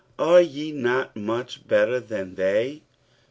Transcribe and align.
Are 0.17 0.41
ye 0.41 0.71
not 0.71 1.15
much 1.15 1.67
better 1.67 1.99
than 1.99 2.33
they? 2.33 2.81